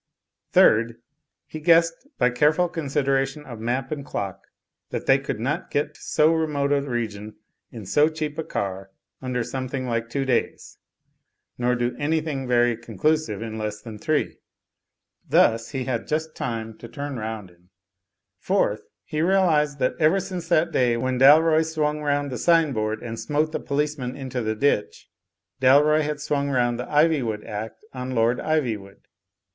[0.51, 0.95] Third,
[1.45, 4.45] he guessed, by careful consideration of map and clock,
[4.89, 7.35] that they could not get to so remote a region
[7.71, 8.89] in so cheap a car
[9.21, 10.79] under something like two days,
[11.59, 14.39] nor do an3rthing very conclusive in less than three.
[15.29, 17.69] Thus, he had just time to turn round in.
[18.39, 23.03] Fourth, he realised that ever since that day when Dalroy swung round the sign board
[23.03, 25.09] and smote the Digitized by CjOOQI^ THE POET IN PARLIAMENT 211 policeman into the ditch,
[25.61, 29.01] Dalroy had swung round the Ivy wood Act on Lord Ivy wood.